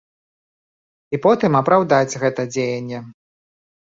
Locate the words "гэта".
2.23-2.41